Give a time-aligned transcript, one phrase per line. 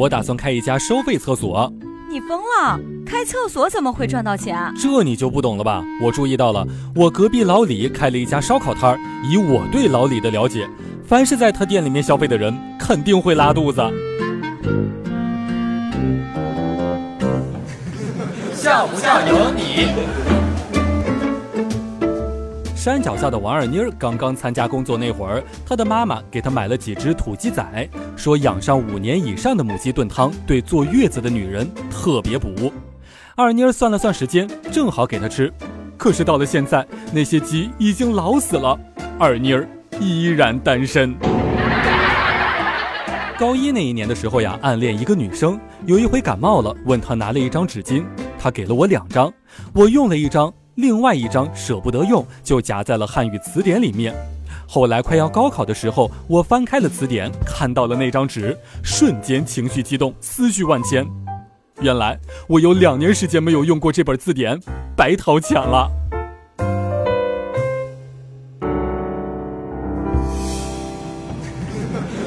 [0.00, 1.70] 我打算开一家收费厕所。
[2.08, 2.80] 你疯了？
[3.04, 4.56] 开厕所怎么会赚到钱？
[4.80, 5.84] 这你就不懂了吧？
[6.02, 8.98] 我注意到了，我隔壁老李开了一家烧烤摊儿。
[9.30, 10.66] 以我对老李的了解，
[11.06, 13.82] 凡是在他店里面消费的人，肯定会拉肚子。
[18.54, 20.39] 像不像有你？
[22.80, 27.62] 山脚下的王二妮儿刚刚参加工作那会儿，她的妈妈给她买了几只土鸡仔，
[28.16, 32.72] 说养上五年以上的母鸡炖汤对坐月子的女人特别补。
[33.36, 35.52] 二妮儿算了算时间，正好给她吃。
[35.98, 38.80] 可是到了现在，那些鸡已经老死了，
[39.18, 39.68] 二妮儿
[40.00, 41.14] 依然单身。
[43.38, 48.02] 高一那一年的时候呀，暗恋一个女生，有一回感冒了，问她拿了一张纸巾。
[48.38, 49.30] 她给了我两张，
[49.74, 54.14] 我用了一张，另外一张舍不得用，就夹在了汉语词典里面。
[54.66, 61.06] 后来快要高考的时候，我翻开了词典，看到了那张纸，瞬间情绪激动，思绪万千。
[61.82, 64.58] 原来我有两年时间没有用过这本字典，
[64.96, 65.90] 白掏钱了。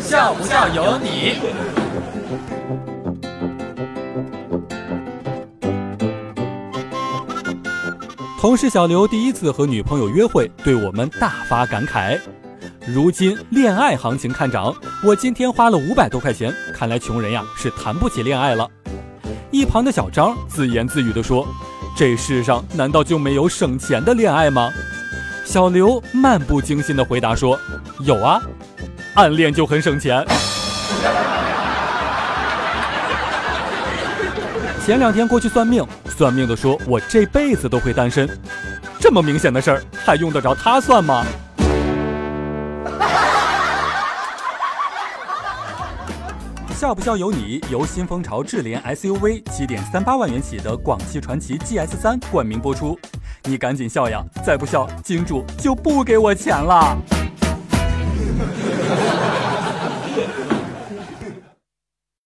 [0.00, 1.36] 笑不笑由你？
[8.42, 12.18] 同事小刘第一次和女朋友约会，对我们大发感慨。
[12.88, 18.68] 如今恋爱行情看涨，我今天花了五百多块钱，看来穷人呀是谈不起恋爱了。
[19.52, 21.46] 一旁的小张自言自语地说
[21.96, 24.72] ：“这世上难道就没有省钱的恋爱吗？”
[25.46, 27.56] 小刘漫不经心地回答说
[28.02, 28.42] ：“有啊，
[29.14, 30.26] 暗恋就很省钱。”
[34.84, 35.86] 前两天过去算命。
[36.16, 38.28] 算命的说：“我这辈子都会单身，
[39.00, 41.24] 这么明显的事儿，还用得着他算吗？”
[46.76, 47.60] 笑不笑由你。
[47.70, 52.98] 由新风潮智联 SUV 七点三八万元起的广汽传祺 GS 三冠名播出，
[53.44, 54.22] 你赶紧笑呀！
[54.44, 56.96] 再不笑，金主就不给我钱了。